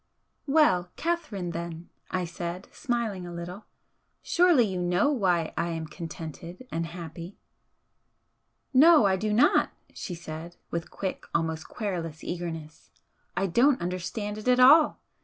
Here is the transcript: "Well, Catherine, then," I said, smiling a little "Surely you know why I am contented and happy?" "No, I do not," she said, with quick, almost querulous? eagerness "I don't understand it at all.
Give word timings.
"Well, 0.47 0.89
Catherine, 0.95 1.51
then," 1.51 1.89
I 2.09 2.25
said, 2.25 2.67
smiling 2.73 3.27
a 3.27 3.31
little 3.31 3.65
"Surely 4.23 4.65
you 4.65 4.81
know 4.81 5.11
why 5.11 5.53
I 5.55 5.69
am 5.69 5.85
contented 5.85 6.67
and 6.71 6.87
happy?" 6.87 7.37
"No, 8.73 9.05
I 9.05 9.15
do 9.15 9.31
not," 9.31 9.73
she 9.93 10.15
said, 10.15 10.55
with 10.71 10.89
quick, 10.89 11.27
almost 11.35 11.67
querulous? 11.69 12.23
eagerness 12.23 12.89
"I 13.37 13.45
don't 13.45 13.79
understand 13.79 14.39
it 14.39 14.47
at 14.47 14.59
all. 14.59 14.97